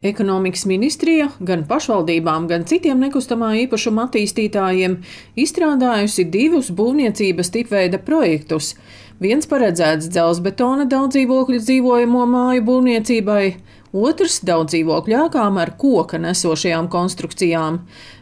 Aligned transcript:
Ekonomikas 0.00 0.62
ministrija 0.64 1.26
gan 1.44 1.66
pašvaldībām, 1.68 2.46
gan 2.48 2.62
citiem 2.64 3.02
nekustamā 3.04 3.50
īpašuma 3.66 4.06
attīstītājiem 4.06 4.94
izstrādājusi 5.42 6.24
divus 6.36 6.70
būvniecības 6.78 7.52
tipveida 7.52 8.00
projektus. 8.06 8.70
Viens 9.20 9.44
paredzēts 9.50 10.08
dzelzbetona 10.08 10.86
daudzdzīvokļu 10.88 11.60
dzīvojamo 11.66 12.24
māju 12.32 12.64
būvniecībai, 12.70 13.44
otrs 13.92 14.40
daudz 14.46 14.74
dzīvokļu 14.74 15.16
ēkām 15.24 15.58
ar 15.60 15.74
koka 15.80 16.18
nesošajām 16.22 16.88
konstrukcijām. 16.92 17.80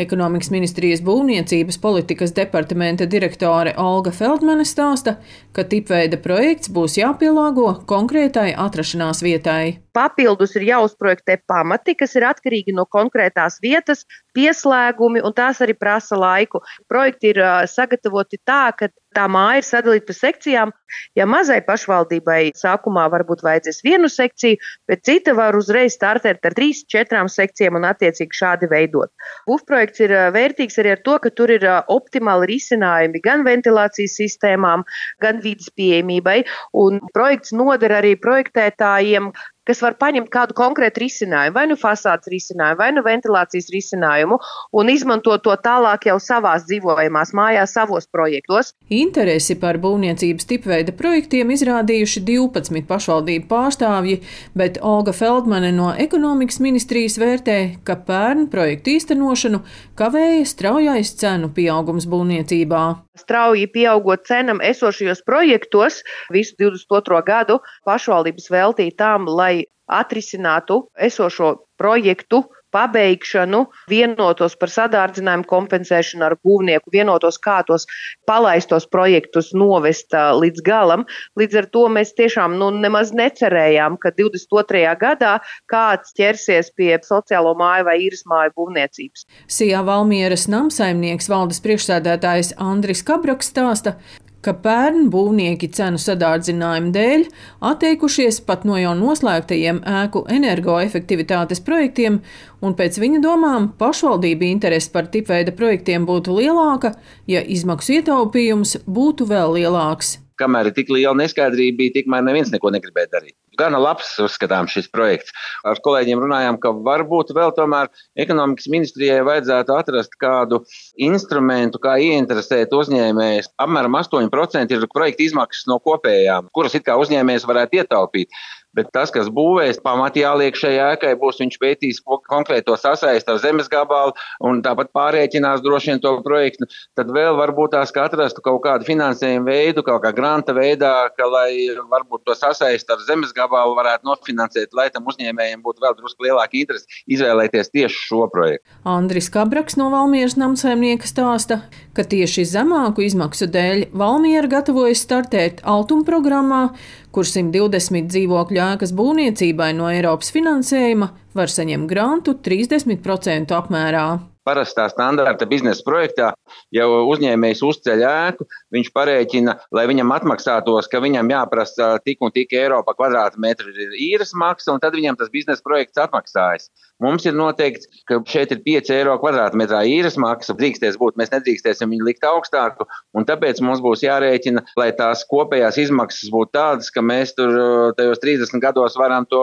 Ekonomikas 0.00 0.48
ministrijas 0.54 1.02
būvniecības 1.04 1.76
politikas 1.82 2.32
departamenta 2.36 3.04
direktore 3.10 3.74
Olga 3.76 4.12
Feldmane 4.16 4.64
stāsta, 4.64 5.18
ka 5.52 5.66
tipveida 5.68 6.16
projekts 6.22 6.70
būs 6.72 6.96
jāpielāgo 7.00 7.74
konkrētai 7.90 8.54
atrašanās 8.56 9.20
vietai. 9.26 9.80
Papildus 9.92 10.54
ir 10.56 10.68
jāuzprojektē 10.70 11.40
pamati, 11.50 11.96
kas 11.98 12.14
ir 12.16 12.24
atkarīgi 12.30 12.72
no 12.76 12.86
konkrētās 12.86 13.58
vietas, 13.60 14.06
pieslēgumi, 14.36 15.20
un 15.26 15.34
tās 15.36 15.60
arī 15.60 15.74
prasa 15.76 16.16
laiku. 16.16 16.62
Projekti 16.88 17.34
ir 17.34 17.42
sagatavoti 17.68 18.40
tā, 18.46 18.70
ka 18.78 18.88
tā 19.16 19.26
māja 19.30 19.60
ir 19.60 19.66
sadalīta 19.66 20.08
pa 20.08 20.16
sekcijām. 20.16 20.72
Ja 21.18 21.26
mazai 21.30 21.60
pašvaldībai 21.66 22.40
sākumā 22.58 23.06
varbūt 23.12 23.44
vajadzēs 23.46 23.82
vienu 23.86 24.10
sekciju, 24.10 24.58
bet 24.90 25.04
cita 25.06 25.34
var 25.38 25.58
uzreiz 25.58 25.94
startēt 25.94 26.46
ar 26.46 26.56
trīs, 26.56 26.82
četrām 26.90 27.30
sekcijām 27.30 27.78
un 27.78 27.86
attiecīgi 27.90 28.40
šādi 28.40 28.70
veidot. 28.70 29.12
Būvprojekts 29.50 30.04
ir 30.06 30.16
vērtīgs 30.34 30.80
arī 30.82 30.96
ar 30.96 31.04
to, 31.06 31.18
ka 31.22 31.30
tur 31.34 31.54
ir 31.54 31.66
optimāli 31.92 32.50
risinājumi 32.54 33.22
gan 33.22 33.46
ventilācijas 33.46 34.18
sistēmām, 34.18 34.82
gan 35.22 35.40
vidas 35.44 35.70
pieejamībai, 35.78 36.42
un 36.82 37.00
projekts 37.14 37.54
noder 37.54 37.94
arī 38.00 38.16
projektētājiem, 38.18 39.30
kas 39.70 39.82
var 39.84 39.94
paņemt 40.00 40.30
kādu 40.32 40.56
konkrētu 40.58 41.04
risinājumu, 41.04 41.54
vai 41.54 41.66
nu 41.70 41.76
fasādes 41.78 42.30
risinājumu, 42.32 42.78
vai 42.80 42.90
nu 42.96 43.04
ventilācijas 43.06 43.70
risinājumu, 43.70 44.40
un 44.74 44.90
izmantot 44.90 45.44
to 45.46 45.54
tālāk 45.62 46.08
jau 46.10 46.16
savās 46.22 46.66
dzīvojamās 46.66 47.30
mājās, 47.38 47.76
savos 47.76 48.08
projektos. 48.10 48.72
Interesi 48.90 49.54
par 49.60 49.78
būvniecības 49.82 50.48
tipveida 50.50 50.94
projektiem 50.98 51.52
izrādījuši 51.54 52.24
12 52.26 52.82
pašvaldību 52.90 53.46
pārstāvji, 53.50 54.18
bet 54.58 54.80
Olga 54.82 55.14
Feldmane 55.14 55.70
no 55.76 55.92
ekonomikas 55.94 56.58
ministrijas 56.64 57.20
vērtē, 57.22 57.58
ka 57.86 58.00
pērn 58.08 58.48
projektu 58.50 58.96
īstenošanu 58.96 59.62
kavēja 60.00 60.42
straujais 60.50 61.14
cenu 61.20 61.52
pieaugums 61.54 62.08
būvniecībā. 62.10 62.82
Strauji 63.20 63.66
pieaugot 63.68 64.24
cenam 64.26 64.62
esošajos 64.64 65.22
projektos, 65.26 66.00
visu 66.32 66.56
22. 66.58 67.20
gadu 67.26 67.58
pašvaldības 67.84 68.48
veltīja 68.50 68.96
tām, 69.02 69.28
lai 69.60 69.68
atrisinātu 69.90 70.86
esošo 70.94 71.66
projektu 71.78 72.44
pabeigšanu, 72.70 73.64
vienotos 73.90 74.54
par 74.54 74.70
sadārdzinājumu 74.70 75.42
kompensēšanu 75.50 76.22
ar 76.22 76.36
būvnieku, 76.38 76.92
vienotos, 76.94 77.40
kā 77.42 77.56
tos 77.66 77.88
palaistos 78.30 78.86
projektus 78.86 79.50
novest 79.50 80.14
līdz 80.14 80.62
galam. 80.62 81.02
Līdz 81.34 81.58
ar 81.58 81.66
to 81.74 81.82
mēs 81.90 82.14
tiešām 82.14 82.54
nu, 82.60 82.70
nemaz 82.70 83.10
necerējām, 83.10 83.98
ka 83.98 84.14
22. 84.14 84.84
gadā 85.02 85.40
kāds 85.66 86.14
ķersies 86.14 86.70
pie 86.78 86.92
sociālo 87.02 87.56
māju 87.58 87.90
vai 87.90 87.98
īres 88.06 88.22
māju 88.30 88.54
būvniecības. 88.62 89.26
Sijā 89.50 89.82
Valmieras 89.82 90.46
namsaimnieks 90.46 91.26
valdes 91.26 91.58
priekšsēdētājs 91.66 92.54
Andris 92.62 93.02
Kabraks 93.02 93.50
stāsta, 93.50 93.96
ka 94.44 94.54
pērn 94.64 95.08
būvnieki 95.12 95.68
cenu 95.76 96.00
sadārdzinājumu 96.00 96.92
dēļ 96.94 97.26
atteikušies 97.70 98.40
pat 98.48 98.64
no 98.68 98.78
jau 98.80 98.94
noslēgtajiem 98.98 99.82
ēku 100.00 100.24
energoefektivitātes 100.36 101.62
projektiem, 101.66 102.20
un 102.64 102.76
pēc 102.78 103.00
viņa 103.02 103.20
domām 103.24 103.70
pašvaldība 103.80 104.48
interese 104.48 104.92
par 104.94 105.10
tipveida 105.12 105.54
projektiem 105.56 106.08
būtu 106.08 106.38
lielāka, 106.40 106.94
ja 107.28 107.44
izmaksu 107.44 108.00
ietaupījums 108.00 108.80
būtu 108.86 109.28
vēl 109.30 109.60
lielāks. 109.60 110.18
Kamēr 110.40 110.70
ir 110.70 110.76
tik 110.76 110.92
liela 110.92 111.16
neskaidrība, 111.20 111.92
tikmēr 111.98 112.24
neviens 112.24 112.52
neko 112.52 112.72
negribēja 112.72 113.14
darīt. 113.18 113.39
Gana 113.58 113.80
labs, 113.82 114.12
uzskatām, 114.22 114.68
šis 114.70 114.86
projekts. 114.92 115.34
Ar 115.66 115.80
kolēģiem 115.82 116.20
runājām, 116.22 116.58
ka 116.62 116.70
varbūt 116.86 117.32
vēl 117.34 117.50
tomēr 117.56 117.90
ekonomikas 118.22 118.68
ministrijai 118.70 119.24
vajadzētu 119.26 119.74
atrast 119.74 120.14
kādu 120.20 120.62
instrumentu, 121.00 121.80
kā 121.82 121.96
ieinteresēt 121.98 122.74
uzņēmējus. 122.76 123.50
Apmēram 123.60 123.98
8% 123.98 124.76
ir 124.76 124.86
projekta 124.94 125.26
izmaksas 125.26 125.66
no 125.70 125.80
kopējām, 125.82 126.50
kuras 126.54 126.78
it 126.78 126.86
kā 126.86 126.96
uzņēmējs 127.02 127.48
varētu 127.50 127.82
ietaupīt. 127.82 128.40
Bet 128.76 128.92
tas, 128.94 129.10
kas 129.10 129.26
būvēs, 129.34 129.80
pamatā 129.82 130.22
jāliek 130.22 130.54
šai 130.54 130.76
ēkai, 130.92 131.16
būs 131.18 131.40
viņš 131.42 131.56
pētījis 131.58 132.02
konkrēto 132.30 132.76
sasaisti 132.78 133.32
ar 133.32 133.40
zemes 133.42 133.66
gabalu 133.70 134.14
un 134.46 134.60
tāpat 134.62 134.92
pārrēķinās 134.94 135.64
droši 135.64 135.90
vien 135.90 136.02
to 136.04 136.12
projektu. 136.22 136.68
Tad 136.98 137.10
vēl 137.10 137.34
varbūt 137.40 137.74
tās 137.74 137.90
atrastu 137.98 138.44
kaut 138.44 138.60
kādu 138.62 138.86
finansējumu 138.86 139.48
veidu, 139.50 139.82
kaut 139.86 140.04
kā 140.04 140.12
granta 140.14 140.54
veidā, 140.54 141.10
ka, 141.16 141.26
lai 141.26 141.50
varbūt 141.90 142.22
to 142.28 142.36
sasaisti 142.38 142.94
ar 142.94 143.02
zemes 143.08 143.34
gabalu 143.34 143.74
varētu 143.78 144.06
nofinansēt, 144.06 144.70
lai 144.78 144.86
tam 144.94 145.10
uzņēmējiem 145.10 145.66
būtu 145.66 145.82
vēl 145.82 145.98
drusku 145.98 146.28
lielāka 146.28 146.60
interese 146.60 147.02
izvēlēties 147.10 147.74
tieši 147.74 148.06
šo 148.06 148.28
projektu. 148.30 148.62
Andris 148.86 149.32
Kabraks 149.34 149.78
no 149.80 149.90
Valmieras 149.90 150.38
namsaimnieka 150.38 151.10
stāsta, 151.10 151.62
ka 151.96 152.06
tieši 152.06 152.46
zemāku 152.54 153.02
izmaksu 153.08 153.50
dēļ 153.50 153.88
Valmiera 153.98 154.50
gatavojas 154.50 155.02
startēt 155.02 155.64
Altuma 155.66 156.06
programmā, 156.06 156.62
kur 157.10 157.26
120 157.26 158.06
dzīvokļu 158.10 158.59
ēkas 158.60 158.92
būvniecībai 158.96 159.72
no 159.76 159.88
Eiropas 159.90 160.32
finansējuma 160.34 161.10
var 161.36 161.52
saņemt 161.52 161.88
grantu 161.90 162.36
30% 162.44 163.56
apmērā 163.56 164.06
parastā 164.50 164.88
standarta 164.90 165.46
biznesa 165.50 165.84
projektā 165.86 166.32
jau 166.74 166.88
uzņēmējs 167.12 167.62
uzceļ 167.66 168.04
ēku, 168.10 168.46
viņš 168.74 168.90
parēķina, 168.96 169.56
lai 169.76 169.86
viņam 169.90 170.10
atmaksātos, 170.16 170.90
ka 170.90 171.02
viņam 171.02 171.30
jāprasa 171.30 171.92
tik 172.04 172.22
un 172.24 172.34
tik 172.34 172.54
eiro 172.58 172.82
par 172.86 172.98
kvadrātmetru 172.98 173.72
īres 173.94 174.34
maksa, 174.34 174.74
un 174.74 174.82
tad 174.82 174.96
viņam 174.98 175.18
tas 175.20 175.30
biznesa 175.32 175.62
projekts 175.66 176.00
atmaksājas. 176.02 176.68
Mums 177.00 177.24
ir 177.24 177.36
noteikts, 177.36 177.88
ka 178.08 178.18
šeit 178.28 178.52
ir 178.52 178.60
5 178.66 178.92
eiro 178.92 179.14
kvadrātmetrā 179.22 179.80
īres 179.88 180.18
maksa, 180.20 180.56
drīksties 180.58 180.98
būt, 181.00 181.16
mēs 181.20 181.32
nedrīkstēsim 181.32 181.94
viņu 181.94 182.10
likt 182.10 182.26
augstāku, 182.28 182.88
tāpēc 183.30 183.62
mums 183.64 183.80
būs 183.84 184.04
jārēķina, 184.04 184.66
lai 184.80 184.90
tās 184.98 185.24
kopējās 185.30 185.80
izmaksas 185.86 186.32
būtu 186.34 186.52
tādas, 186.58 186.92
ka 186.92 187.04
mēs 187.04 187.32
tur 187.38 187.94
tajos 187.96 188.20
30 188.20 188.60
gados 188.60 188.98
varam 189.00 189.28
to 189.30 189.42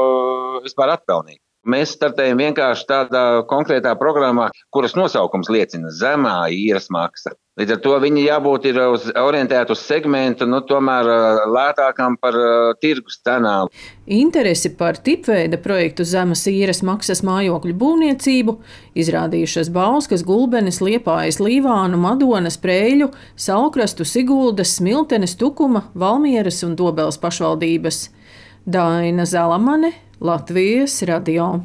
vispār 0.66 0.94
atpelnīt. 0.98 1.42
Mēs 1.68 1.98
startējam 1.98 2.40
vienkārši 2.40 2.86
tādā 2.88 3.24
konkrētā 3.50 3.92
programmā, 4.00 4.48
kuras 4.72 4.96
nosaukums 4.96 5.50
liecina 5.52 5.92
zemā 5.92 6.38
īres 6.54 6.88
maksa. 6.94 7.36
Līdz 7.58 7.74
ar 7.74 7.80
to 7.82 7.96
viņi 8.04 8.24
jābūt 8.28 8.68
uz, 8.78 9.08
orientēti 9.18 9.74
uz 9.74 9.82
segmentu, 9.82 10.46
nu, 10.46 10.60
tomēr 10.70 11.08
lētākam 11.50 12.16
par 12.22 12.38
uh, 12.38 12.76
tirgus 12.78 13.18
cenām. 13.26 13.72
Interesi 14.06 14.70
par 14.78 15.00
tipveida 15.02 15.58
projektu 15.60 16.06
zemes 16.06 16.46
īres 16.48 16.84
maksas 16.86 17.24
mājokļu 17.26 17.74
būvniecību 17.82 18.56
izrādījušas 19.04 19.74
Bauskas, 19.74 20.24
Gulbenes, 20.28 20.80
Liepājas, 20.86 21.42
Līvānu, 21.42 21.98
Madonas, 22.00 22.62
Prēļu, 22.62 23.10
Salkrastu, 23.36 24.06
Siguldas, 24.06 24.78
Smiltenes, 24.78 25.34
Tukuma, 25.42 25.88
Valmieras 25.98 26.62
un 26.64 26.78
Dobels 26.78 27.18
pašvaldības. 27.20 28.06
Daina 28.68 29.24
Zalamane, 29.26 29.94
Latvijas 30.20 31.04
radio. 31.04 31.60